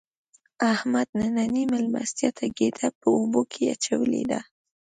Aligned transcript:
احمد 0.73 1.07
نننۍ 1.19 1.63
مېلمستیا 1.73 2.29
ته 2.37 2.45
ګېډه 2.57 2.87
په 2.99 3.07
اوبو 3.17 3.41
کې 3.51 3.63
اچولې 3.73 4.23
ده. 4.31 4.39